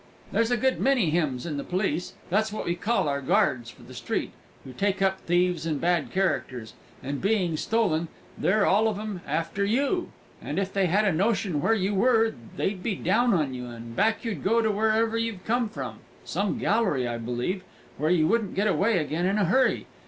[0.31, 3.83] "There's a good many hims in the police that's what we call our guards for
[3.83, 4.31] the street,
[4.63, 9.63] who take up thieves and bad characters; and, being stolen, they're all of 'em after
[9.63, 10.09] you;
[10.41, 13.95] and if they had a notion where you were, they'd be down on you, and
[13.95, 17.61] back you'd go to wherever you've come from some gallery, I believe,
[17.99, 19.85] where you wouldn't get away again in a hurry!